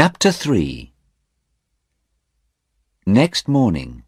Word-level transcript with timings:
Chapter 0.00 0.30
3 0.30 0.92
Next 3.04 3.48
morning, 3.48 4.04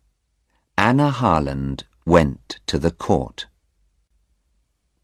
Anna 0.79 1.11
Harland 1.11 1.83
went 2.07 2.61
to 2.67 2.79
the 2.79 2.93
court. 2.93 3.49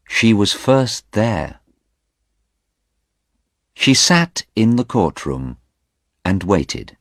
She 0.07 0.33
was 0.33 0.53
first 0.53 1.11
there. 1.11 1.59
She 3.73 3.93
sat 3.93 4.45
in 4.55 4.77
the 4.77 4.85
courtroom 4.85 5.57
and 6.23 6.43
waited. 6.43 6.95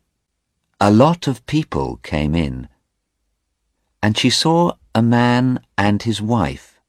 A 0.80 0.90
lot 0.90 1.28
of 1.28 1.46
people 1.46 2.00
came 2.02 2.34
in, 2.34 2.68
and 4.02 4.18
she 4.18 4.30
saw 4.30 4.72
a 4.96 5.00
man 5.00 5.60
and 5.78 6.02
his 6.02 6.20
wife. 6.20 6.80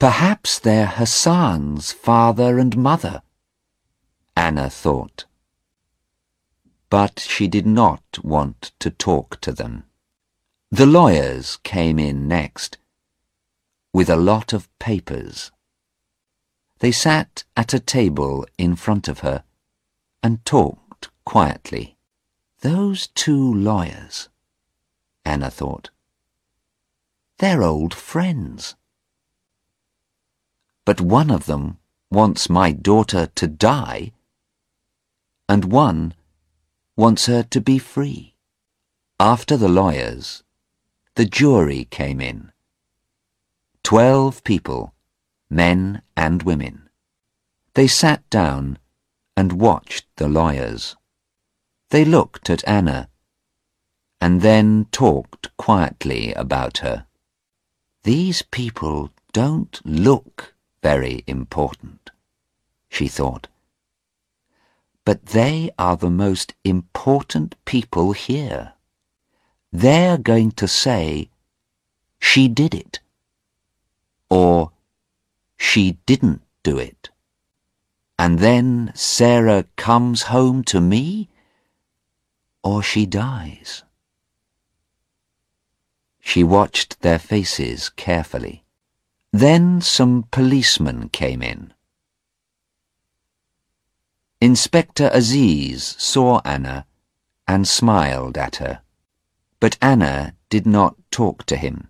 Perhaps 0.00 0.58
they're 0.58 0.88
Hassan's 0.88 1.92
father 1.92 2.58
and 2.58 2.76
mother, 2.76 3.22
Anna 4.36 4.68
thought 4.68 5.26
but 6.90 7.20
she 7.20 7.48
did 7.48 7.66
not 7.66 8.18
want 8.22 8.72
to 8.78 8.90
talk 8.90 9.40
to 9.40 9.52
them. 9.52 9.84
The 10.70 10.86
lawyers 10.86 11.58
came 11.62 11.98
in 11.98 12.28
next, 12.28 12.78
with 13.92 14.10
a 14.10 14.16
lot 14.16 14.52
of 14.52 14.68
papers. 14.78 15.50
They 16.80 16.92
sat 16.92 17.44
at 17.56 17.72
a 17.72 17.80
table 17.80 18.46
in 18.58 18.76
front 18.76 19.08
of 19.08 19.20
her 19.20 19.44
and 20.22 20.44
talked 20.44 21.08
quietly. 21.24 21.96
Those 22.60 23.06
two 23.08 23.54
lawyers, 23.54 24.28
Anna 25.24 25.50
thought. 25.50 25.90
They're 27.38 27.62
old 27.62 27.94
friends. 27.94 28.74
But 30.84 31.00
one 31.00 31.30
of 31.30 31.46
them 31.46 31.78
wants 32.10 32.48
my 32.48 32.72
daughter 32.72 33.28
to 33.34 33.46
die, 33.46 34.12
and 35.48 35.64
one 35.66 36.14
wants 36.96 37.26
her 37.26 37.42
to 37.42 37.60
be 37.60 37.78
free. 37.78 38.34
After 39.20 39.56
the 39.56 39.68
lawyers, 39.68 40.42
the 41.14 41.26
jury 41.26 41.86
came 41.90 42.20
in. 42.20 42.52
Twelve 43.82 44.42
people, 44.44 44.94
men 45.50 46.02
and 46.16 46.42
women. 46.42 46.88
They 47.74 47.86
sat 47.86 48.28
down 48.30 48.78
and 49.36 49.60
watched 49.60 50.06
the 50.16 50.28
lawyers. 50.28 50.96
They 51.90 52.04
looked 52.04 52.48
at 52.48 52.66
Anna 52.66 53.08
and 54.20 54.40
then 54.40 54.86
talked 54.90 55.54
quietly 55.56 56.32
about 56.32 56.78
her. 56.78 57.06
These 58.02 58.42
people 58.42 59.10
don't 59.32 59.80
look 59.84 60.54
very 60.82 61.22
important, 61.26 62.10
she 62.88 63.08
thought 63.08 63.48
but 65.06 65.26
they 65.26 65.70
are 65.78 65.96
the 65.96 66.10
most 66.10 66.52
important 66.64 67.54
people 67.64 68.10
here. 68.10 68.72
They're 69.72 70.18
going 70.18 70.50
to 70.52 70.66
say, 70.66 71.30
she 72.18 72.48
did 72.48 72.74
it, 72.74 72.98
or 74.28 74.72
she 75.56 75.92
didn't 76.06 76.42
do 76.64 76.76
it. 76.76 77.10
And 78.18 78.40
then 78.40 78.90
Sarah 78.96 79.66
comes 79.76 80.22
home 80.22 80.64
to 80.64 80.80
me, 80.80 81.28
or 82.64 82.82
she 82.82 83.06
dies. 83.06 83.84
She 86.18 86.42
watched 86.42 87.02
their 87.02 87.20
faces 87.20 87.90
carefully. 87.90 88.64
Then 89.32 89.80
some 89.80 90.24
policemen 90.32 91.10
came 91.10 91.42
in. 91.42 91.75
Inspector 94.46 95.10
Aziz 95.12 95.96
saw 95.98 96.40
Anna 96.44 96.86
and 97.48 97.66
smiled 97.66 98.38
at 98.38 98.62
her. 98.62 98.80
But 99.58 99.76
Anna 99.82 100.36
did 100.50 100.64
not 100.64 100.94
talk 101.10 101.44
to 101.46 101.56
him. 101.56 101.88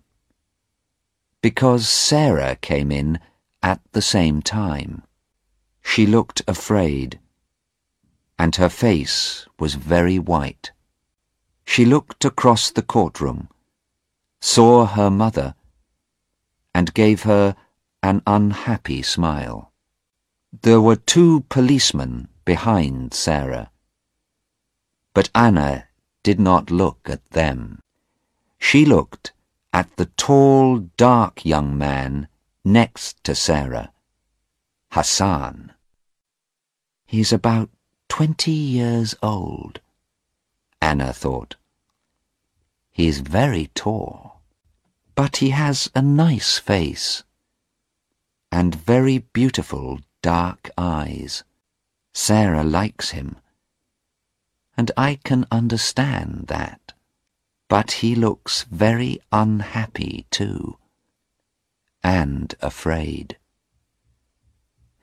Because 1.43 1.87
Sarah 1.87 2.55
came 2.55 2.91
in 2.91 3.19
at 3.61 3.79
the 3.91 4.01
same 4.01 4.41
time. 4.41 5.03
She 5.83 6.07
looked 6.07 6.41
afraid, 6.47 7.19
and 8.39 8.55
her 8.55 8.69
face 8.69 9.45
was 9.59 9.75
very 9.75 10.17
white. 10.17 10.71
She 11.63 11.85
looked 11.85 12.25
across 12.25 12.71
the 12.71 12.81
courtroom, 12.81 13.49
saw 14.41 14.87
her 14.87 15.11
mother, 15.11 15.53
and 16.73 16.95
gave 16.95 17.21
her 17.21 17.55
an 18.01 18.23
unhappy 18.25 19.03
smile. 19.03 19.71
There 20.63 20.81
were 20.81 20.95
two 20.95 21.41
policemen 21.49 22.29
behind 22.47 23.13
Sarah. 23.13 23.69
But 25.13 25.29
Anna 25.35 25.89
did 26.23 26.39
not 26.39 26.71
look 26.71 27.09
at 27.09 27.31
them. 27.31 27.81
She 28.57 28.85
looked 28.85 29.33
at 29.73 29.93
the 29.97 30.05
tall, 30.15 30.79
dark 30.95 31.43
young 31.43 31.77
man 31.77 32.29
next 32.63 33.21
to 33.25 33.35
Sarah, 33.35 33.91
Hassan. 34.91 35.73
He's 37.05 37.33
about 37.33 37.69
twenty 38.07 38.53
years 38.79 39.13
old, 39.21 39.81
Anna 40.81 41.11
thought. 41.11 41.57
He's 42.91 43.19
very 43.19 43.71
tall, 43.75 44.41
but 45.15 45.37
he 45.43 45.49
has 45.49 45.91
a 45.93 46.01
nice 46.01 46.59
face 46.59 47.25
and 48.53 48.73
very 48.73 49.17
beautiful 49.17 49.99
dark 50.21 50.69
eyes. 50.77 51.43
Sarah 52.17 52.63
likes 52.63 53.11
him. 53.11 53.37
And 54.75 54.89
I 54.97 55.19
can 55.23 55.45
understand 55.51 56.45
that. 56.47 56.93
But 57.69 58.01
he 58.01 58.15
looks 58.15 58.63
very 58.63 59.19
unhappy 59.31 60.25
too. 60.31 60.79
And 62.03 62.55
afraid. 62.59 63.37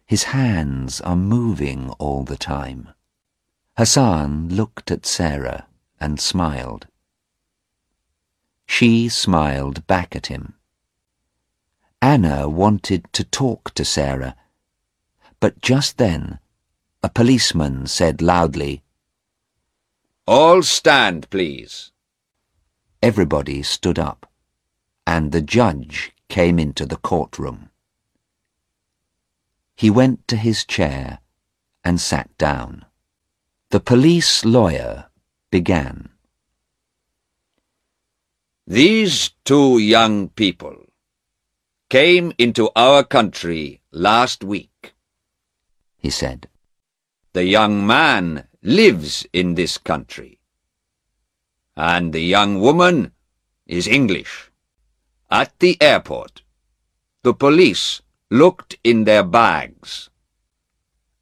His 0.04 0.24
hands 0.34 1.00
are 1.02 1.14
moving 1.14 1.90
all 2.00 2.24
the 2.24 2.36
time. 2.36 2.88
Hassan 3.78 4.48
looked 4.48 4.90
at 4.90 5.06
Sarah 5.06 5.68
and 6.00 6.18
smiled. 6.18 6.88
She 8.66 9.08
smiled 9.08 9.86
back 9.86 10.16
at 10.16 10.26
him. 10.26 10.54
Anna 12.02 12.48
wanted 12.48 13.06
to 13.12 13.22
talk 13.22 13.72
to 13.74 13.84
Sarah, 13.84 14.34
but 15.38 15.60
just 15.60 15.96
then 15.96 16.40
a 17.04 17.10
policeman 17.10 17.86
said 17.86 18.22
loudly, 18.22 18.82
All 20.26 20.62
stand, 20.62 21.28
please. 21.28 21.92
Everybody 23.02 23.62
stood 23.62 23.98
up, 23.98 24.26
and 25.06 25.30
the 25.30 25.42
judge 25.42 26.12
came 26.30 26.58
into 26.58 26.86
the 26.86 26.96
courtroom. 26.96 27.68
He 29.76 29.90
went 29.90 30.26
to 30.28 30.36
his 30.38 30.64
chair 30.64 31.18
and 31.84 32.00
sat 32.00 32.30
down. 32.38 32.86
The 33.68 33.80
police 33.80 34.42
lawyer 34.46 35.10
began. 35.50 36.08
These 38.66 39.32
two 39.44 39.76
young 39.76 40.30
people 40.30 40.86
came 41.90 42.32
into 42.38 42.70
our 42.74 43.04
country 43.04 43.82
last 43.92 44.42
week, 44.42 44.94
he 45.98 46.08
said. 46.08 46.48
The 47.34 47.44
young 47.44 47.84
man 47.84 48.46
lives 48.62 49.26
in 49.32 49.56
this 49.56 49.76
country. 49.76 50.38
And 51.76 52.12
the 52.12 52.22
young 52.22 52.60
woman 52.60 53.10
is 53.66 53.88
English. 53.88 54.52
At 55.32 55.58
the 55.58 55.76
airport, 55.82 56.42
the 57.24 57.34
police 57.34 58.02
looked 58.30 58.76
in 58.84 59.02
their 59.02 59.24
bags, 59.24 60.10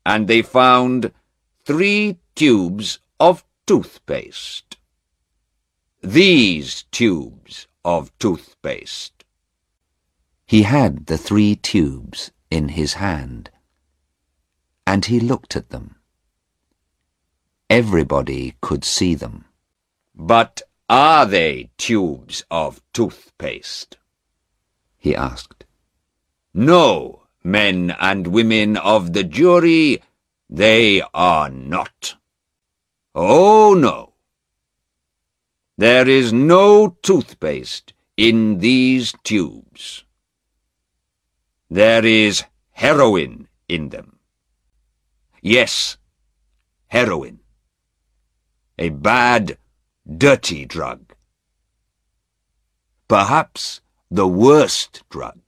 and 0.05 0.29
they 0.29 0.43
found 0.43 1.13
three 1.65 2.19
tubes 2.35 2.99
of 3.19 3.43
toothpaste. 3.67 4.77
These 6.03 6.83
tubes 6.93 7.69
of 7.87 8.13
toothpaste. 8.19 9.25
He 10.45 10.65
had 10.65 11.07
the 11.07 11.17
three 11.17 11.57
tubes 11.57 12.33
in 12.51 12.69
his 12.69 12.95
hand, 12.95 13.51
and 14.87 15.07
he 15.07 15.19
looked 15.19 15.57
at 15.57 15.71
them. 15.71 15.97
Everybody 17.73 18.55
could 18.61 18.85
see 18.85 19.15
them. 19.15 19.47
But 20.15 20.61
are 20.91 21.25
they 21.25 21.71
tubes 21.79 22.45
of 22.51 22.83
toothpaste? 22.93 23.97
He 24.99 25.17
asked. 25.17 25.65
No, 26.53 27.23
men 27.43 27.97
and 27.99 28.27
women 28.27 28.77
of 28.77 29.15
the 29.15 29.25
jury, 29.25 30.03
they 30.51 31.01
are 31.15 31.49
not. 31.49 32.17
Oh, 33.15 33.73
no. 33.73 34.13
There 35.79 36.07
is 36.07 36.31
no 36.31 36.99
toothpaste 37.01 37.95
in 38.19 38.59
these 38.59 39.15
tubes. 39.25 40.05
There 41.71 42.05
is 42.05 42.45
heroin 42.73 43.49
in 43.67 43.89
them. 43.89 44.19
Yes, 45.41 45.97
heroin. 46.89 47.42
A 48.83 48.89
bad, 48.89 49.59
dirty 50.05 50.65
drug. 50.65 51.15
Perhaps 53.07 53.81
the 54.11 54.27
worst 54.27 55.05
drug. 55.09 55.39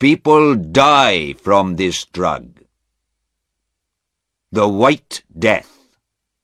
People 0.00 0.56
die 0.56 1.34
from 1.34 1.76
this 1.76 2.04
drug. 2.06 2.64
The 4.50 4.66
White 4.66 5.22
Death, 5.38 5.72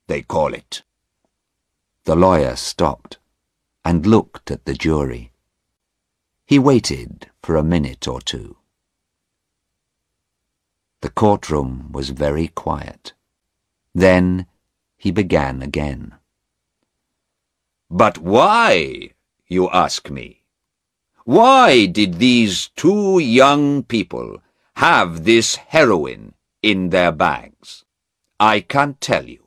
they 0.06 0.22
call 0.22 0.54
it. 0.54 0.84
The 2.04 2.14
lawyer 2.14 2.54
stopped 2.54 3.18
and 3.84 4.06
looked 4.06 4.52
at 4.52 4.66
the 4.66 4.74
jury. 4.74 5.32
He 6.46 6.60
waited 6.60 7.30
for 7.42 7.56
a 7.56 7.64
minute 7.64 8.06
or 8.06 8.20
two. 8.20 8.58
The 11.00 11.10
courtroom 11.10 11.90
was 11.90 12.10
very 12.10 12.46
quiet. 12.46 13.12
Then 13.92 14.46
he 15.04 15.10
began 15.10 15.60
again. 15.60 16.14
But 17.90 18.16
why, 18.16 19.10
you 19.46 19.68
ask 19.68 20.08
me? 20.08 20.44
Why 21.26 21.84
did 21.84 22.14
these 22.14 22.70
two 22.74 23.18
young 23.18 23.82
people 23.82 24.40
have 24.76 25.24
this 25.24 25.56
heroin 25.56 26.32
in 26.62 26.88
their 26.88 27.12
bags? 27.12 27.84
I 28.40 28.60
can't 28.60 28.98
tell 28.98 29.28
you. 29.28 29.44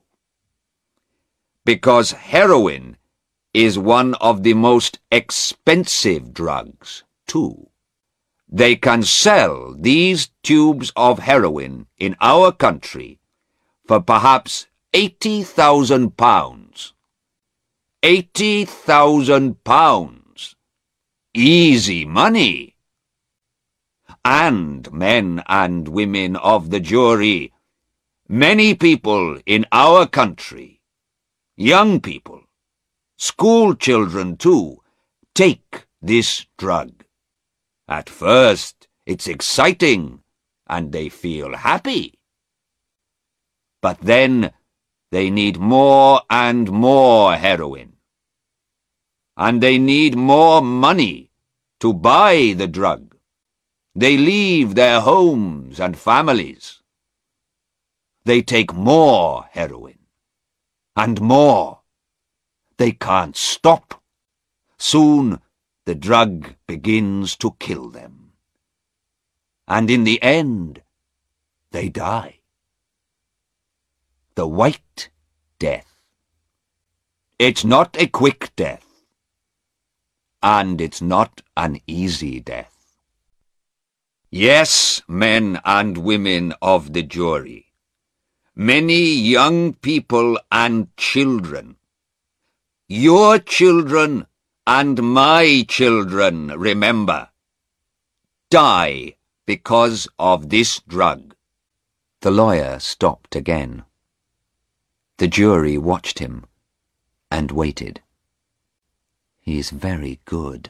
Because 1.66 2.12
heroin 2.12 2.98
is 3.52 3.80
one 3.80 4.14
of 4.22 4.44
the 4.44 4.54
most 4.54 5.00
expensive 5.12 6.36
drugs, 6.36 7.04
too. 7.26 7.72
They 8.48 8.76
can 8.76 9.02
sell 9.02 9.74
these 9.74 10.30
tubes 10.44 10.94
of 10.96 11.18
heroin 11.18 11.88
in 11.98 12.16
our 12.22 12.52
country 12.52 13.18
for 13.88 14.00
perhaps 14.00 14.67
eighty 14.94 15.44
thousand 15.44 16.18
pounds. 16.18 16.94
Eighty 18.04 18.66
thousand 18.66 19.64
pounds 19.64 20.18
easy 21.38 22.04
money. 22.04 22.76
And 24.26 24.92
men 24.92 25.44
and 25.48 25.88
women 25.88 26.36
of 26.36 26.72
the 26.72 26.80
jury, 26.80 27.54
many 28.28 28.74
people 28.74 29.40
in 29.46 29.66
our 29.72 30.08
country, 30.08 30.82
young 31.56 32.02
people, 32.02 32.42
school 33.18 33.76
children 33.76 34.36
too, 34.36 34.82
take 35.36 35.86
this 36.02 36.48
drug. 36.58 37.06
At 37.88 38.10
first, 38.10 38.88
it's 39.06 39.28
exciting 39.28 40.24
and 40.68 40.92
they 40.92 41.08
feel 41.08 41.56
happy. 41.56 42.20
But 43.82 44.00
then 44.02 44.52
they 45.18 45.32
need 45.32 45.58
more 45.58 46.22
and 46.30 46.72
more 46.72 47.36
heroin. 47.36 47.94
And 49.36 49.64
they 49.64 49.80
need 49.80 50.16
more 50.16 50.62
money 50.62 51.32
to 51.80 51.92
buy 51.92 52.54
the 52.56 52.68
drug. 52.68 53.16
They 53.96 54.16
leave 54.16 54.76
their 54.76 55.02
homes 55.02 55.80
and 55.80 55.98
families. 55.98 56.84
They 58.26 58.44
take 58.44 58.76
more 58.76 59.46
heroin. 59.50 59.98
And 60.96 61.20
more. 61.20 61.80
They 62.78 62.92
can't 62.92 63.36
stop. 63.36 64.00
Soon 64.78 65.42
the 65.86 65.96
drug 65.96 66.54
begins 66.68 67.36
to 67.38 67.56
kill 67.58 67.90
them. 67.90 68.34
And 69.68 69.90
in 69.90 70.04
the 70.04 70.22
end, 70.22 70.84
they 71.72 71.90
die. 71.90 72.37
The 74.38 74.46
White 74.46 75.10
Death. 75.58 75.96
It's 77.40 77.66
not 77.66 77.98
a 78.00 78.06
quick 78.06 78.52
death 78.56 78.86
and 80.44 80.80
it's 80.80 81.02
not 81.02 81.42
an 81.58 81.82
easy 81.88 82.40
death. 82.40 82.94
Yes, 84.30 85.02
men 85.08 85.60
and 85.66 85.98
women 85.98 86.54
of 86.62 86.94
the 86.94 87.02
jury, 87.02 87.74
many 88.56 89.06
young 89.12 89.74
people 89.74 90.38
and 90.52 90.96
children, 90.98 91.78
your 92.88 93.40
children 93.40 94.28
and 94.68 95.02
my 95.02 95.66
children, 95.68 96.50
remember, 96.50 97.30
die 98.52 99.16
because 99.48 100.08
of 100.20 100.50
this 100.50 100.80
drug. 100.82 101.34
The 102.22 102.30
lawyer 102.30 102.78
stopped 102.78 103.36
again. 103.36 103.87
The 105.18 105.28
jury 105.28 105.80
watched 105.80 106.20
him 106.20 106.46
and 107.32 107.52
waited. 107.52 108.02
He's 109.40 109.72
very 109.72 110.20
good, 110.26 110.70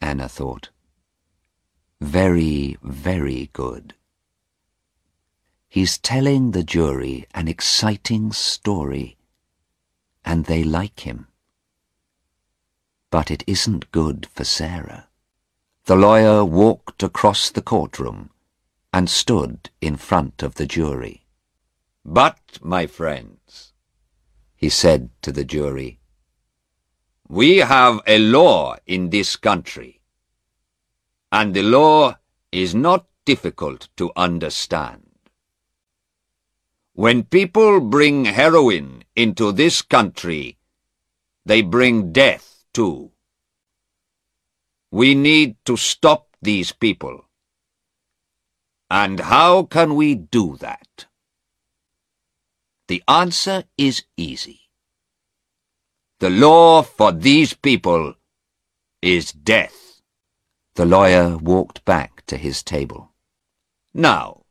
Anna 0.00 0.28
thought. 0.28 0.70
Very, 2.00 2.76
very 2.82 3.50
good. 3.52 3.94
He's 5.68 5.98
telling 5.98 6.50
the 6.50 6.64
jury 6.64 7.26
an 7.34 7.46
exciting 7.46 8.32
story, 8.32 9.16
and 10.24 10.46
they 10.46 10.64
like 10.64 11.00
him. 11.00 11.28
But 13.10 13.30
it 13.30 13.44
isn't 13.46 13.92
good 13.92 14.26
for 14.34 14.44
Sarah. 14.44 15.08
The 15.84 15.96
lawyer 15.96 16.44
walked 16.44 17.02
across 17.02 17.50
the 17.50 17.62
courtroom 17.62 18.30
and 18.92 19.08
stood 19.08 19.70
in 19.80 19.96
front 19.96 20.42
of 20.42 20.56
the 20.56 20.66
jury. 20.66 21.23
But, 22.04 22.58
my 22.62 22.86
friends, 22.86 23.72
he 24.54 24.68
said 24.68 25.10
to 25.22 25.32
the 25.32 25.44
jury, 25.44 26.00
we 27.28 27.58
have 27.58 28.00
a 28.06 28.18
law 28.18 28.76
in 28.86 29.08
this 29.08 29.36
country, 29.36 30.02
and 31.32 31.54
the 31.54 31.62
law 31.62 32.16
is 32.52 32.74
not 32.74 33.06
difficult 33.24 33.88
to 33.96 34.12
understand. 34.14 35.08
When 36.92 37.24
people 37.24 37.80
bring 37.80 38.26
heroin 38.26 39.04
into 39.16 39.50
this 39.50 39.80
country, 39.82 40.58
they 41.46 41.62
bring 41.62 42.12
death 42.12 42.64
too. 42.72 43.12
We 44.90 45.14
need 45.14 45.56
to 45.64 45.76
stop 45.76 46.28
these 46.40 46.70
people. 46.70 47.24
And 48.90 49.18
how 49.18 49.64
can 49.64 49.96
we 49.96 50.14
do 50.14 50.56
that? 50.60 51.06
The 52.86 53.02
answer 53.08 53.64
is 53.78 54.04
easy. 54.16 54.60
The 56.20 56.30
law 56.30 56.82
for 56.82 57.12
these 57.12 57.54
people 57.54 58.14
is 59.00 59.32
death. 59.32 60.02
The 60.74 60.84
lawyer 60.84 61.36
walked 61.38 61.84
back 61.84 62.26
to 62.26 62.36
his 62.36 62.62
table. 62.62 63.12
Now, 63.94 64.44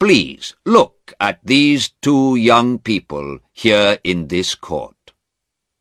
please 0.00 0.54
look 0.64 1.12
at 1.20 1.40
these 1.44 1.90
two 2.02 2.34
young 2.34 2.78
people 2.78 3.38
here 3.52 3.98
in 4.02 4.28
this 4.28 4.54
court, 4.54 5.12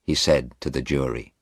he 0.04 0.14
said 0.16 0.54
to 0.60 0.70
the 0.70 0.82
jury. 0.82 1.34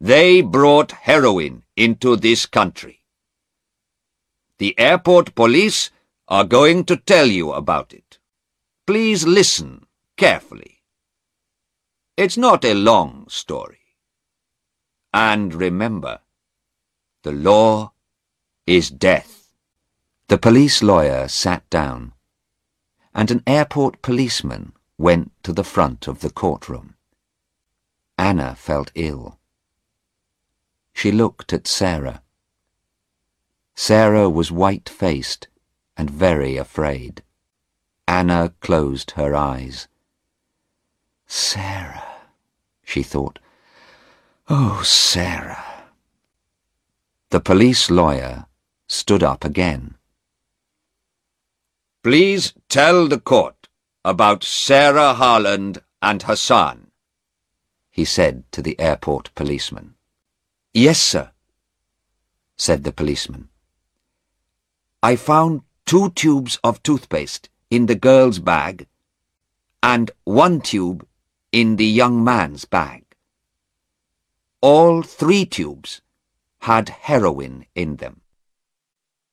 They 0.00 0.40
brought 0.40 0.92
heroin 0.92 1.64
into 1.76 2.16
this 2.16 2.46
country. 2.46 3.02
The 4.58 4.78
airport 4.78 5.34
police 5.34 5.90
are 6.28 6.44
going 6.44 6.84
to 6.84 6.96
tell 6.96 7.26
you 7.26 7.52
about 7.52 7.92
it. 7.92 8.19
Please 8.90 9.24
listen 9.24 9.86
carefully. 10.16 10.82
It's 12.16 12.36
not 12.36 12.64
a 12.64 12.74
long 12.74 13.26
story. 13.28 13.78
And 15.14 15.54
remember, 15.54 16.18
the 17.22 17.30
law 17.30 17.92
is 18.66 18.90
death. 18.90 19.52
The 20.26 20.38
police 20.38 20.82
lawyer 20.82 21.28
sat 21.28 21.70
down, 21.70 22.14
and 23.14 23.30
an 23.30 23.44
airport 23.46 24.02
policeman 24.02 24.72
went 24.98 25.30
to 25.44 25.52
the 25.52 25.62
front 25.62 26.08
of 26.08 26.18
the 26.18 26.30
courtroom. 26.30 26.96
Anna 28.18 28.56
felt 28.56 28.90
ill. 28.96 29.38
She 30.92 31.12
looked 31.12 31.52
at 31.52 31.68
Sarah. 31.68 32.24
Sarah 33.76 34.28
was 34.28 34.50
white-faced 34.50 35.46
and 35.96 36.10
very 36.10 36.56
afraid. 36.56 37.22
Anna 38.10 38.52
closed 38.60 39.12
her 39.12 39.36
eyes. 39.36 39.86
Sarah 41.26 42.10
she 42.90 43.02
thought. 43.04 43.38
Oh, 44.48 44.82
Sarah. 44.82 45.84
The 47.30 47.40
police 47.40 47.88
lawyer 47.88 48.46
stood 48.88 49.22
up 49.22 49.44
again. 49.44 49.94
Please 52.02 52.52
tell 52.68 53.06
the 53.06 53.20
court 53.20 53.68
about 54.04 54.42
Sarah 54.42 55.14
Harland 55.14 55.82
and 56.02 56.22
Hassan, 56.22 56.90
he 57.90 58.04
said 58.04 58.42
to 58.50 58.62
the 58.62 58.78
airport 58.80 59.32
policeman. 59.36 59.94
Yes, 60.74 61.00
sir, 61.00 61.30
said 62.56 62.82
the 62.82 62.92
policeman. 62.92 63.50
I 65.02 65.14
found 65.14 65.62
two 65.86 66.10
tubes 66.10 66.58
of 66.64 66.82
toothpaste 66.82 67.49
in 67.70 67.86
the 67.86 67.94
girl's 67.94 68.38
bag 68.38 68.86
and 69.82 70.10
one 70.24 70.60
tube 70.60 71.06
in 71.52 71.76
the 71.76 71.86
young 71.86 72.22
man's 72.22 72.64
bag. 72.64 73.04
All 74.60 75.02
three 75.02 75.46
tubes 75.46 76.02
had 76.60 76.90
heroin 76.90 77.66
in 77.74 77.96
them. 77.96 78.20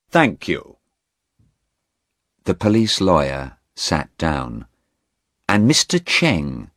Thank 0.09 0.47
you. 0.47 0.77
The 2.45 2.55
police 2.55 3.01
lawyer 3.01 3.57
sat 3.75 4.15
down, 4.17 4.67
and 5.49 5.69
Mr. 5.69 6.01
Cheng, 6.03 6.71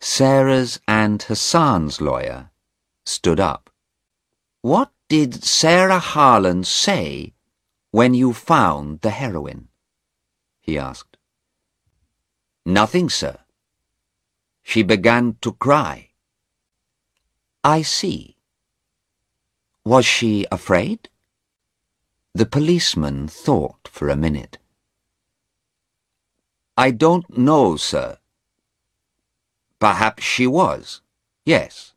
Sarah's 0.00 0.80
and 0.88 1.22
Hassan's 1.22 2.00
lawyer, 2.00 2.50
stood 3.04 3.38
up. 3.38 3.68
What 4.62 4.90
did 5.08 5.44
Sarah 5.44 5.98
Harland 5.98 6.66
say 6.66 7.34
when 7.90 8.14
you 8.14 8.32
found 8.32 9.00
the 9.00 9.10
heroin? 9.10 9.69
He 10.70 10.78
asked. 10.78 11.16
Nothing, 12.64 13.08
sir. 13.10 13.36
She 14.62 14.82
began 14.82 15.36
to 15.40 15.52
cry. 15.52 16.10
I 17.64 17.82
see. 17.82 18.36
Was 19.84 20.06
she 20.06 20.46
afraid? 20.52 21.08
The 22.34 22.46
policeman 22.46 23.26
thought 23.26 23.88
for 23.90 24.08
a 24.08 24.22
minute. 24.26 24.58
I 26.76 26.92
don't 26.92 27.26
know, 27.36 27.76
sir. 27.76 28.18
Perhaps 29.80 30.22
she 30.22 30.46
was, 30.46 31.00
yes. 31.44 31.94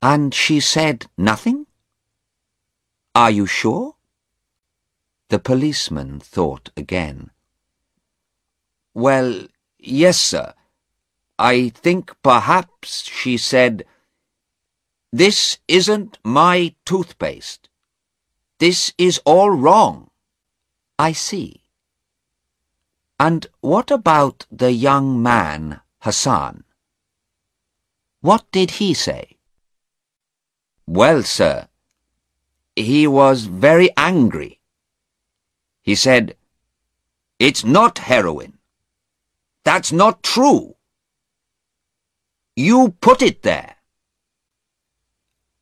And 0.00 0.32
she 0.32 0.60
said 0.60 1.06
nothing? 1.16 1.66
Are 3.14 3.32
you 3.32 3.46
sure? 3.46 3.96
The 5.28 5.40
policeman 5.40 6.20
thought 6.20 6.70
again. 6.76 7.30
Well, 8.94 9.46
yes, 9.78 10.18
sir. 10.20 10.54
I 11.38 11.68
think 11.68 12.14
perhaps 12.22 13.04
she 13.04 13.36
said, 13.36 13.84
This 15.12 15.58
isn't 15.68 16.18
my 16.24 16.74
toothpaste. 16.84 17.68
This 18.58 18.92
is 18.98 19.20
all 19.24 19.50
wrong. 19.50 20.10
I 20.98 21.12
see. 21.12 21.62
And 23.20 23.46
what 23.60 23.90
about 23.90 24.46
the 24.50 24.72
young 24.72 25.22
man, 25.22 25.80
Hassan? 26.00 26.64
What 28.20 28.50
did 28.50 28.72
he 28.72 28.94
say? 28.94 29.36
Well, 30.86 31.22
sir, 31.22 31.68
he 32.74 33.06
was 33.06 33.44
very 33.44 33.90
angry. 33.96 34.60
He 35.82 35.94
said, 35.94 36.36
It's 37.38 37.64
not 37.64 37.98
heroin. 37.98 38.57
That's 39.68 39.92
not 39.92 40.22
true. 40.22 40.76
You 42.56 42.96
put 43.02 43.20
it 43.20 43.42
there. 43.42 43.76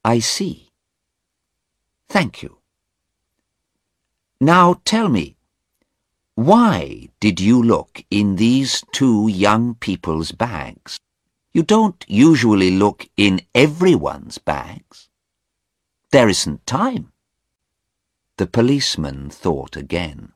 I 0.04 0.20
see. 0.20 0.70
Thank 2.08 2.40
you. 2.40 2.58
Now 4.40 4.80
tell 4.84 5.08
me, 5.08 5.38
why 6.36 7.08
did 7.18 7.40
you 7.40 7.60
look 7.60 8.04
in 8.08 8.36
these 8.36 8.84
two 8.92 9.26
young 9.26 9.75
people's 9.75 10.30
bags? 10.30 11.00
You 11.52 11.64
don't 11.64 12.04
usually 12.06 12.70
look 12.70 13.08
in 13.16 13.40
everyone's 13.56 14.38
bags. 14.38 15.08
There 16.12 16.28
isn't 16.28 16.64
time. 16.64 17.10
The 18.36 18.46
policeman 18.46 19.30
thought 19.30 19.76
again. 19.76 20.30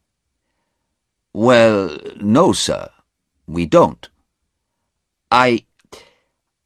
Well, 1.33 1.97
no, 2.21 2.53
sir, 2.53 2.91
we 3.51 3.67
don't. 3.67 4.09
I... 5.31 5.65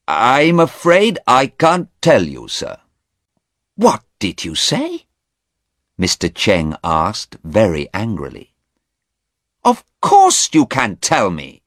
I'm 0.07 0.61
afraid 0.61 1.19
I 1.27 1.47
can't 1.47 1.89
tell 2.03 2.23
you, 2.23 2.47
sir. 2.47 2.77
What 3.77 4.03
did 4.19 4.45
you 4.45 4.55
say? 4.55 5.07
Mr. 5.99 6.33
Cheng 6.33 6.77
asked 6.85 7.37
very 7.43 7.89
angrily. 7.95 8.53
Of 9.65 9.83
course 10.01 10.51
you 10.53 10.67
can 10.67 10.97
tell 10.97 11.31
me. 11.31 11.63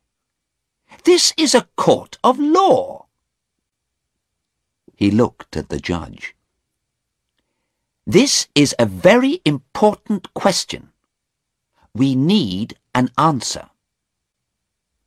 This 1.04 1.34
is 1.36 1.56
a 1.56 1.68
court 1.76 2.18
of 2.24 2.38
law. 2.40 3.08
He 4.96 5.10
looked 5.10 5.58
at 5.58 5.70
the 5.70 5.80
judge. 5.80 6.36
This 8.06 8.48
is 8.54 8.76
a 8.78 8.86
very 8.86 9.42
important 9.46 10.34
question. 10.34 10.90
We 11.94 12.16
need 12.16 12.78
an 12.94 13.10
answer. 13.18 13.70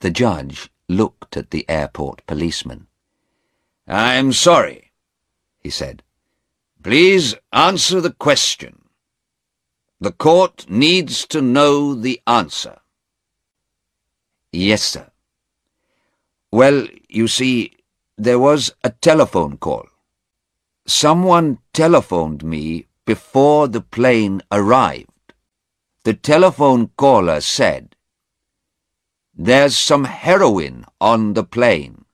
The 0.00 0.10
judge 0.10 0.70
looked 0.88 1.36
at 1.36 1.50
the 1.50 1.68
airport 1.68 2.26
policeman. 2.26 2.86
I'm 3.86 4.32
sorry, 4.32 4.92
he 5.58 5.70
said. 5.70 6.02
Please 6.82 7.34
answer 7.52 8.00
the 8.00 8.12
question. 8.12 8.88
The 10.00 10.12
court 10.12 10.64
needs 10.70 11.26
to 11.26 11.42
know 11.42 11.94
the 11.94 12.22
answer. 12.26 12.78
Yes, 14.52 14.82
sir. 14.82 15.10
Well, 16.50 16.88
you 17.08 17.28
see, 17.28 17.72
there 18.16 18.38
was 18.38 18.72
a 18.82 18.90
telephone 18.90 19.58
call. 19.58 19.86
Someone 20.86 21.58
telephoned 21.74 22.42
me 22.42 22.86
before 23.04 23.68
the 23.68 23.82
plane 23.82 24.40
arrived. 24.50 25.34
The 26.04 26.14
telephone 26.14 26.90
caller 26.96 27.42
said, 27.42 27.94
There's 29.42 29.74
some 29.74 30.04
heroin 30.04 30.84
on 31.00 31.32
the 31.32 31.44
plane. 31.44 32.04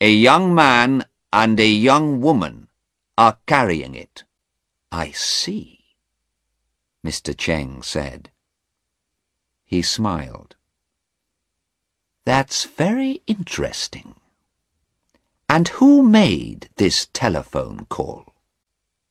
A 0.00 0.12
young 0.12 0.54
man 0.54 1.06
and 1.32 1.58
a 1.58 1.66
young 1.66 2.20
woman 2.20 2.68
are 3.18 3.38
carrying 3.48 3.96
it. 3.96 4.22
I 4.92 5.10
see, 5.10 5.80
Mr. 7.04 7.36
Cheng 7.36 7.82
said. 7.82 8.30
He 9.64 9.82
smiled. 9.82 10.54
That's 12.24 12.62
very 12.62 13.20
interesting. 13.26 14.14
And 15.48 15.66
who 15.66 16.00
made 16.04 16.68
this 16.76 17.08
telephone 17.12 17.86
call? 17.86 18.36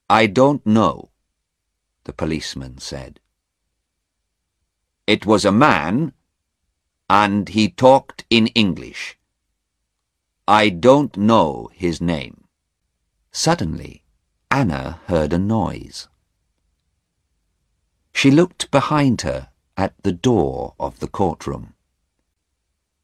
I 0.10 0.28
don't 0.28 0.66
know, 0.66 1.10
the 2.06 2.14
policeman 2.14 2.78
said. 2.78 3.20
It 5.06 5.26
was 5.26 5.44
a 5.44 5.52
man, 5.52 6.14
and 7.10 7.50
he 7.50 7.70
talked 7.70 8.26
in 8.30 8.48
English. 8.48 9.18
I 10.48 10.70
don't 10.70 11.16
know 11.18 11.70
his 11.74 12.02
name. 12.02 12.44
Suddenly, 13.32 14.04
Anna 14.52 15.00
heard 15.08 15.34
a 15.34 15.40
noise. 15.40 16.08
She 18.14 18.30
looked 18.30 18.70
behind 18.72 19.22
her 19.22 19.50
at 19.76 19.96
the 20.04 20.12
door 20.12 20.76
of 20.80 21.00
the 21.00 21.08
courtroom. 21.08 21.74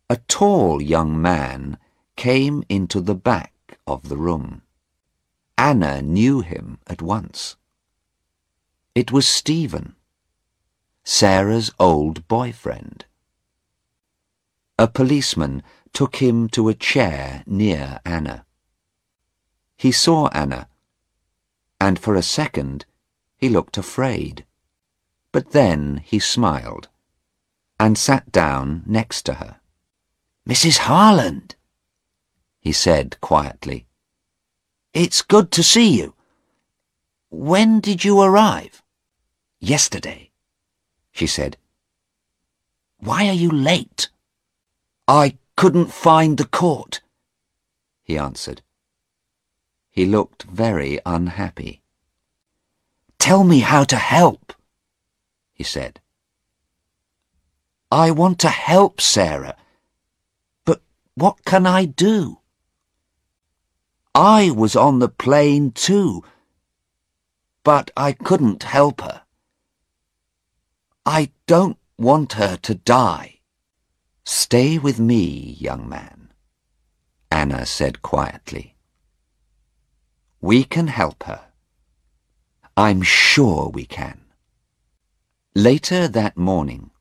A 0.10 0.18
tall 0.28 0.82
young 0.82 1.22
man 1.22 1.78
came 2.16 2.64
into 2.70 3.02
the 3.02 3.16
back 3.16 3.80
of 3.88 4.10
the 4.10 4.18
room. 4.18 4.62
Anna 5.58 6.02
knew 6.02 6.42
him 6.42 6.80
at 6.88 7.02
once. 7.02 7.56
It 8.96 9.12
was 9.12 9.28
Stephen, 9.28 9.96
Sarah's 11.04 11.72
old 11.80 12.28
boyfriend. 12.28 13.06
A 14.80 14.88
policeman 14.88 15.62
took 15.92 16.16
him 16.22 16.48
to 16.56 16.70
a 16.70 16.74
chair 16.74 17.44
near 17.46 18.00
Anna. 18.06 18.46
He 19.76 19.92
saw 19.92 20.30
Anna, 20.30 20.70
and 21.82 22.00
for 22.00 22.16
a 22.16 22.24
second 22.24 22.86
he 23.36 23.50
looked 23.50 23.78
afraid. 23.78 24.46
But 25.34 25.52
then 25.52 25.98
he 26.06 26.18
smiled 26.18 26.88
and 27.78 27.98
sat 27.98 28.32
down 28.32 28.84
next 28.86 29.24
to 29.24 29.34
her. 29.34 29.60
Mrs. 30.48 30.78
Harland, 30.78 31.56
he 32.62 32.72
said 32.72 33.20
quietly. 33.20 33.86
It's 34.94 35.22
good 35.22 35.52
to 35.52 35.62
see 35.62 35.90
you. 36.00 36.16
When 37.30 37.82
did 37.82 38.06
you 38.06 38.22
arrive? 38.22 38.82
Yesterday, 39.60 40.32
she 41.12 41.28
said. 41.28 41.58
Why 43.00 43.28
are 43.28 43.34
you 43.44 43.52
late? 43.52 44.08
I 45.10 45.40
couldn't 45.58 45.92
find 45.92 46.38
the 46.38 46.46
court, 46.46 47.02
he 48.04 48.16
answered. 48.16 48.62
He 49.90 50.06
looked 50.06 50.44
very 50.44 51.00
unhappy. 51.04 51.82
Tell 53.18 53.44
me 53.44 53.62
how 53.62 53.86
to 53.86 53.96
help, 53.96 54.54
he 55.52 55.64
said. 55.64 56.00
I 57.92 58.12
want 58.12 58.38
to 58.42 58.50
help 58.50 59.02
Sarah, 59.02 59.56
but 60.64 60.80
what 61.16 61.44
can 61.44 61.66
I 61.66 61.86
do? 61.86 62.38
I 64.14 64.52
was 64.52 64.76
on 64.76 65.00
the 65.00 65.10
plane 65.10 65.72
too, 65.72 66.24
but 67.64 67.90
I 67.98 68.12
couldn't 68.12 68.62
help 68.62 69.02
her. 69.02 69.24
I 71.04 71.32
don't 71.48 71.80
want 71.98 72.34
her 72.34 72.58
to 72.58 72.76
die. 72.76 73.39
Stay 74.32 74.78
with 74.78 75.00
me, 75.00 75.58
young 75.60 75.90
man. 75.90 76.32
Anna 77.32 77.66
said 77.66 78.04
quietly. 78.04 78.76
We 80.40 80.64
can 80.64 80.86
help 80.86 81.24
her. 81.24 81.46
I'm 82.78 83.02
sure 83.02 83.70
we 83.70 83.86
can. 83.86 84.22
Later 85.56 86.08
that 86.08 86.38
morning, 86.38 86.92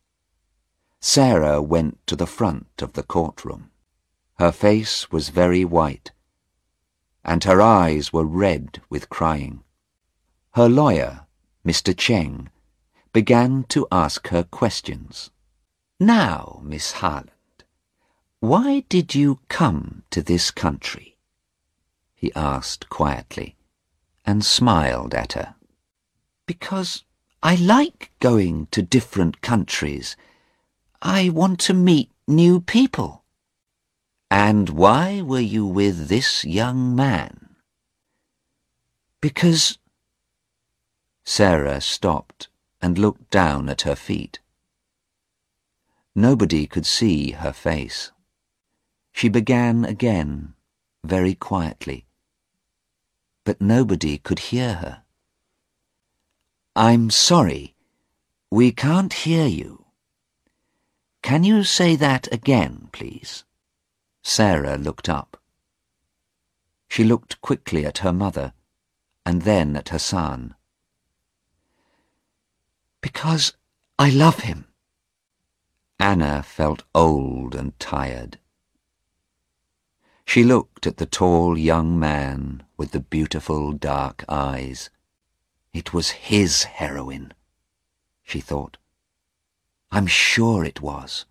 Sarah 1.01 1.61
went 1.61 1.99
to 2.07 2.17
the 2.17 2.27
front 2.27 2.81
of 2.81 2.95
the 2.95 3.03
courtroom. 3.03 3.73
Her 4.39 4.51
face 4.51 5.13
was 5.13 5.29
very 5.29 5.67
white, 5.67 6.13
and 7.23 7.45
her 7.45 7.61
eyes 7.61 8.11
were 8.11 8.25
red 8.25 8.81
with 8.89 9.11
crying. 9.11 9.65
Her 10.53 10.71
lawyer, 10.71 11.27
Mr. 11.63 11.95
Cheng, 11.95 12.49
began 13.13 13.65
to 13.65 13.87
ask 13.93 14.29
her 14.29 14.45
questions. 14.45 15.31
Now, 16.01 16.61
Miss 16.63 16.93
Harland, 16.93 17.31
why 18.39 18.85
did 18.89 19.17
you 19.17 19.41
come 19.49 20.05
to 20.11 20.23
this 20.23 20.53
country? 20.53 21.17
He 22.15 22.33
asked 22.35 22.89
quietly, 22.89 23.57
and 24.25 24.45
smiled 24.45 25.13
at 25.13 25.33
her. 25.33 25.57
Because 26.47 27.05
I 27.43 27.57
like 27.57 28.13
going 28.21 28.67
to 28.73 28.83
different 28.83 29.41
countries. 29.41 30.17
I 31.03 31.31
want 31.31 31.59
to 31.61 31.75
meet 31.75 32.11
new 32.29 32.61
people. 32.61 33.25
And 34.31 34.71
why 34.71 35.21
were 35.21 35.41
you 35.41 35.67
with 35.67 36.09
this 36.09 36.45
young 36.45 36.95
man? 36.95 37.57
Because... 39.21 39.79
Sarah 41.25 41.81
stopped 41.81 42.49
and 42.81 42.99
looked 42.99 43.31
down 43.31 43.69
at 43.69 43.83
her 43.83 43.97
feet. 43.97 44.39
Nobody 46.19 46.67
could 46.67 46.85
see 46.85 47.31
her 47.31 47.53
face. 47.53 48.11
She 49.13 49.29
began 49.29 49.85
again, 49.85 50.55
very 51.05 51.37
quietly. 51.37 52.07
But 53.45 53.61
nobody 53.61 54.19
could 54.19 54.41
hear 54.51 54.75
her. 54.83 55.03
I'm 56.75 57.11
sorry. 57.11 57.77
We 58.51 58.73
can't 58.73 59.13
hear 59.13 59.47
you. 59.47 59.85
Can 61.23 61.45
you 61.45 61.63
say 61.63 61.95
that 61.95 62.27
again, 62.33 62.89
please? 62.91 63.45
Sarah 64.25 64.77
looked 64.77 65.09
up. 65.09 65.41
She 66.89 67.05
looked 67.05 67.41
quickly 67.43 67.87
at 67.87 67.99
her 67.99 68.13
mother, 68.13 68.55
and 69.25 69.43
then 69.43 69.77
at 69.77 69.91
Hassan. 69.91 70.57
Because 73.01 73.53
I 74.01 74.11
love 74.11 74.41
him. 74.41 74.68
Anna 76.01 76.43
felt 76.43 76.85
old 76.95 77.55
and 77.55 77.79
tired. 77.81 78.39
She 80.25 80.45
looked 80.45 80.87
at 80.87 80.99
the 80.99 81.07
tall 81.07 81.59
young 81.59 81.99
man 81.99 82.63
with 82.77 82.93
the 82.93 83.01
beautiful 83.01 83.73
dark 83.73 84.25
eyes. 84.29 84.91
It 85.73 85.93
was 85.93 86.11
his 86.11 86.65
heroin, 86.65 87.33
she 88.23 88.41
thought. 88.41 88.77
I'm 89.91 90.07
sure 90.07 90.65
it 90.65 90.81
was. 90.81 91.25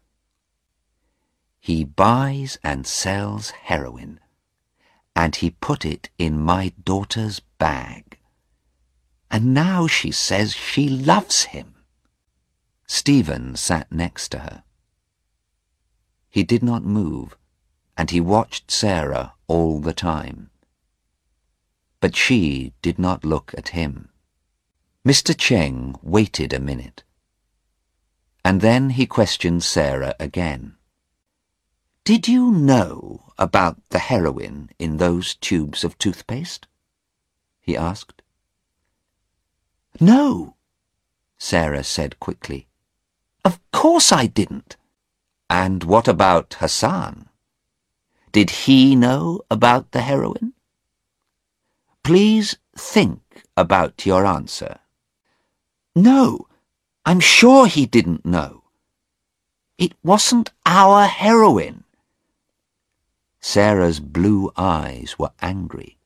He 1.60 1.84
buys 1.84 2.58
and 2.64 2.86
sells 2.86 3.52
heroin, 3.52 4.20
and 5.16 5.36
he 5.36 5.52
put 5.52 5.86
it 5.86 6.10
in 6.18 6.42
my 6.42 6.74
daughter's 6.84 7.40
bag. 7.40 8.18
And 9.30 9.54
now 9.54 9.88
she 9.88 10.12
says 10.12 10.54
she 10.54 10.90
loves 10.90 11.44
him. 11.46 11.77
Stephen 12.88 13.56
sat 13.56 13.92
next 13.92 14.30
to 14.30 14.40
her. 14.40 14.64
He 16.30 16.44
did 16.44 16.64
not 16.64 16.84
move 16.84 17.38
and 17.98 18.12
he 18.12 18.22
watched 18.22 18.70
Sarah 18.70 19.34
all 19.48 19.80
the 19.80 19.94
time. 19.94 20.52
But 22.00 22.16
she 22.16 22.74
did 22.84 23.00
not 23.00 23.26
look 23.26 23.54
at 23.58 23.70
him. 23.70 24.10
Mr. 25.06 25.36
Cheng 25.36 25.96
waited 26.04 26.54
a 26.54 26.60
minute, 26.60 27.04
and 28.46 28.62
then 28.62 28.92
he 28.92 29.08
questioned 29.08 29.64
Sarah 29.64 30.14
again. 30.20 30.76
Did 32.04 32.28
you 32.28 32.52
know 32.52 33.34
about 33.38 33.78
the 33.90 34.00
heroin 34.00 34.70
in 34.78 34.98
those 34.98 35.36
tubes 35.36 35.84
of 35.84 35.98
toothpaste? 35.98 36.68
he 37.60 37.76
asked. 37.76 38.22
No, 40.00 40.56
Sarah 41.40 41.84
said 41.84 42.20
quickly. 42.20 42.68
Of 43.48 43.62
course 43.72 44.12
I 44.12 44.26
didn't. 44.28 44.76
And 45.50 45.86
what 45.86 46.10
about 46.10 46.58
Hassan? 46.60 47.30
Did 48.34 48.50
he 48.50 48.94
know 48.94 49.40
about 49.50 49.92
the 49.92 50.02
heroin? 50.02 50.52
Please 52.04 52.58
think 52.76 53.22
about 53.56 54.06
your 54.06 54.26
answer. 54.26 54.80
No, 55.96 56.48
I'm 57.06 57.22
sure 57.22 57.68
he 57.68 57.86
didn't 57.86 58.26
know. 58.26 58.64
It 59.78 59.94
wasn't 60.04 60.52
our 60.66 61.08
heroin. 61.08 61.86
Sarah's 63.40 64.02
blue 64.02 64.52
eyes 64.58 65.16
were 65.18 65.32
angry. 65.42 65.98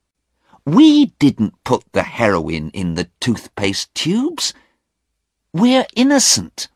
We 0.63 1.07
didn't 1.17 1.63
put 1.63 1.91
the 1.91 2.03
heroin 2.03 2.69
in 2.69 2.93
the 2.93 3.09
toothpaste 3.19 3.95
tubes. 3.95 4.53
We're 5.51 5.87
innocent. 5.95 6.67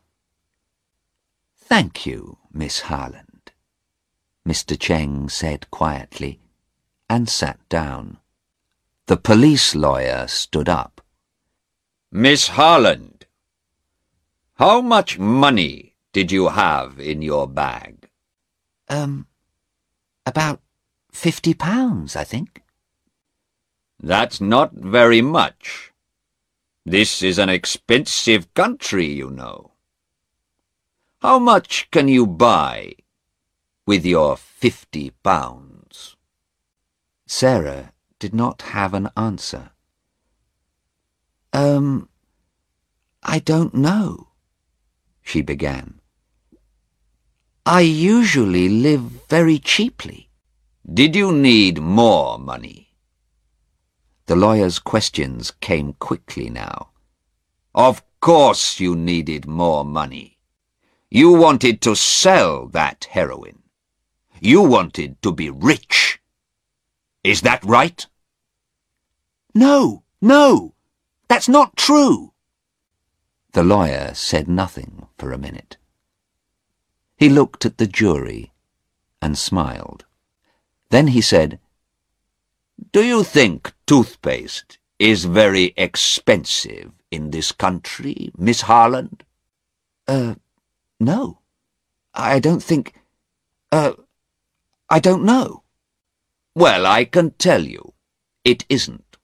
Thank 1.67 2.05
you, 2.05 2.37
Miss 2.53 2.81
Harland. 2.81 3.51
Mr. 4.47 4.79
Cheng 4.79 5.29
said 5.29 5.71
quietly, 5.71 6.39
and 7.09 7.27
sat 7.27 7.57
down. 7.69 8.19
The 9.07 9.17
police 9.17 9.73
lawyer 9.73 10.27
stood 10.27 10.69
up. 10.69 11.01
Miss 12.11 12.49
Harland, 12.49 13.25
how 14.53 14.79
much 14.79 15.17
money 15.17 15.95
did 16.13 16.31
you 16.31 16.49
have 16.49 16.99
in 16.99 17.23
your 17.23 17.47
bag? 17.47 18.09
Um, 18.87 19.25
about 20.23 20.61
fifty 21.11 21.55
pounds, 21.55 22.15
I 22.15 22.23
think. 22.23 22.61
That's 23.99 24.39
not 24.39 24.73
very 24.73 25.23
much. 25.23 25.91
This 26.85 27.23
is 27.23 27.39
an 27.39 27.49
expensive 27.49 28.53
country, 28.53 29.07
you 29.07 29.31
know. 29.31 29.71
How 31.27 31.39
much 31.39 31.89
can 31.89 32.07
you 32.07 32.27
buy 32.27 32.93
with 33.87 34.05
your 34.05 34.37
fifty 34.37 35.09
pounds? 35.23 36.15
Sarah 37.25 37.93
did 38.19 38.35
not 38.35 38.61
have 38.77 38.93
an 38.93 39.09
answer. 39.17 39.71
Um, 41.51 42.09
I 43.23 43.39
don't 43.39 43.73
know, 43.73 44.27
she 45.23 45.41
began. 45.41 45.99
I 47.65 47.81
usually 47.81 48.69
live 48.69 49.25
very 49.27 49.57
cheaply. 49.57 50.29
Did 50.85 51.15
you 51.15 51.31
need 51.31 51.81
more 51.81 52.37
money? 52.37 52.93
The 54.27 54.35
lawyer's 54.35 54.77
questions 54.77 55.49
came 55.59 55.93
quickly 55.93 56.51
now. 56.51 56.91
Of 57.73 58.03
course 58.19 58.79
you 58.79 58.95
needed 58.95 59.47
more 59.47 59.83
money. 59.83 60.34
You 61.15 61.31
wanted 61.31 61.79
to 61.83 61.95
sell 61.95 62.67
that 62.73 63.05
heroin. 63.11 63.63
You 64.41 64.61
wanted 64.61 65.21
to 65.21 65.31
be 65.31 65.49
rich. 65.49 66.19
Is 67.23 67.39
that 67.39 67.63
right? 67.63 68.05
No, 69.53 70.03
no, 70.21 70.73
that's 71.29 71.47
not 71.47 71.77
true. 71.77 72.33
The 73.53 73.63
lawyer 73.63 74.11
said 74.13 74.49
nothing 74.49 75.07
for 75.17 75.31
a 75.31 75.37
minute. 75.37 75.77
He 77.15 77.29
looked 77.29 77.65
at 77.65 77.77
the 77.77 77.87
jury 77.87 78.51
and 79.21 79.37
smiled. 79.37 80.03
Then 80.89 81.07
he 81.07 81.21
said, 81.21 81.61
Do 82.91 83.01
you 83.01 83.23
think 83.23 83.73
toothpaste 83.87 84.79
is 84.99 85.23
very 85.23 85.73
expensive 85.77 86.91
in 87.09 87.31
this 87.31 87.53
country, 87.53 88.33
Miss 88.37 88.63
Harland? 88.63 89.23
Uh, 90.09 90.35
no. 90.99 91.39
I 92.13 92.39
don't 92.39 92.63
think... 92.63 92.93
Uh, 93.71 93.93
I 94.89 94.99
don't 94.99 95.25
know. 95.25 95.63
Well, 96.53 96.85
I 96.85 97.05
can 97.05 97.31
tell 97.31 97.63
you, 97.63 97.93
it 98.43 98.65
isn't. 98.69 99.17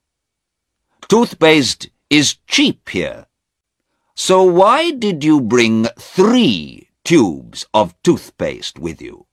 Toothpaste 1.08 1.90
is 2.10 2.36
cheap 2.48 2.90
here. 2.90 3.28
So 4.16 4.44
why 4.44 4.92
did 4.92 5.24
you 5.24 5.40
bring 5.40 5.86
three 5.98 6.90
tubes 7.04 7.66
of 7.74 7.96
toothpaste 8.04 8.78
with 8.78 9.02
you? 9.02 9.28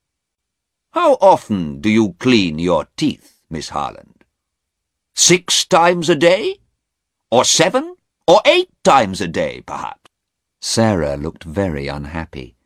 How 0.92 1.14
often 1.20 1.80
do 1.80 1.90
you 1.90 2.14
clean 2.18 2.58
your 2.58 2.88
teeth, 2.96 3.40
Miss 3.50 3.70
Harland? 3.70 4.24
Six 5.14 5.64
times 5.64 6.08
a 6.08 6.14
day? 6.14 6.58
Or 7.30 7.44
seven? 7.44 7.96
Or 8.26 8.40
eight 8.44 8.70
times 8.84 9.20
a 9.20 9.28
day, 9.28 9.62
perhaps? 9.66 10.07
Sarah 10.60 11.16
looked 11.16 11.44
very 11.44 11.88
unhappy. 11.88 12.56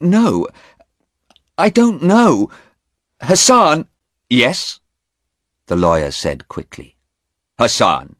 No, 0.00 0.46
I 1.58 1.70
don't 1.70 2.02
know. 2.02 2.50
Hassan, 3.20 3.88
Yes? 4.28 4.80
the 5.66 5.76
lawyer 5.76 6.10
said 6.10 6.48
quickly. 6.48 6.96
Hassan. 7.58 8.16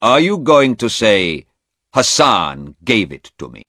Are 0.00 0.20
you 0.20 0.38
going 0.38 0.76
to 0.76 0.88
say, 0.88 1.46
Hassan 1.94 2.76
gave 2.84 3.12
it 3.12 3.32
to 3.38 3.48
me? 3.48 3.62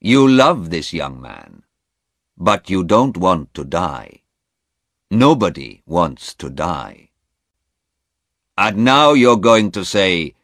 You 0.00 0.28
love 0.28 0.70
this 0.70 0.92
young 0.92 1.20
man, 1.20 1.62
but 2.36 2.70
you 2.70 2.84
don't 2.84 3.16
want 3.16 3.52
to 3.54 3.64
die. 3.64 4.22
Nobody 5.10 5.82
wants 5.86 6.34
to 6.34 6.50
die. 6.50 7.10
And 8.56 8.84
now 8.84 9.12
you're 9.12 9.36
going 9.36 9.70
to 9.72 9.84
say, 9.84 10.34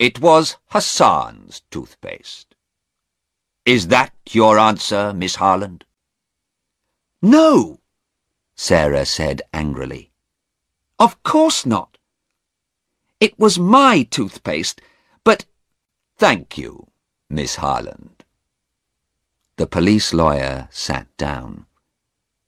it 0.00 0.18
was 0.18 0.56
Hassan's 0.70 1.60
toothpaste. 1.70 2.54
Is 3.66 3.88
that 3.88 4.14
your 4.30 4.58
answer, 4.58 5.12
Miss 5.12 5.34
Harland? 5.34 5.84
No, 7.20 7.80
Sarah 8.56 9.04
said 9.04 9.42
angrily. 9.52 10.10
Of 10.98 11.22
course 11.22 11.66
not. 11.66 11.98
It 13.20 13.38
was 13.38 13.58
my 13.58 14.02
toothpaste, 14.02 14.80
but... 15.22 15.44
Thank 16.16 16.56
you, 16.56 16.86
Miss 17.28 17.56
Harland. 17.56 18.24
The 19.56 19.66
police 19.66 20.14
lawyer 20.14 20.68
sat 20.70 21.14
down. 21.18 21.66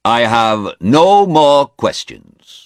I 0.07 0.21
have 0.23 0.75
no 0.81 1.27
more 1.27 1.67
questions. 1.67 2.62